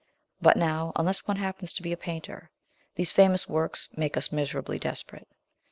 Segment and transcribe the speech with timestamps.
[0.41, 2.49] But now, unless one happens to be a painter,
[2.95, 5.27] these famous works make us miserably desperate.